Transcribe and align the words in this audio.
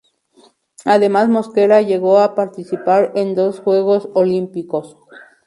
Además 0.83 1.29
Mosquera 1.29 1.83
llegó 1.83 2.17
a 2.21 2.33
participar 2.33 3.11
en 3.13 3.35
dos 3.35 3.59
Juegos 3.59 4.09
Olímpicos. 4.15 4.97